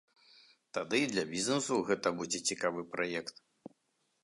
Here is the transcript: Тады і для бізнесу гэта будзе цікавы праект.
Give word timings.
Тады 0.77 1.01
і 1.07 1.09
для 1.11 1.25
бізнесу 1.33 1.77
гэта 1.91 2.13
будзе 2.21 2.39
цікавы 2.51 2.81
праект. 2.95 3.35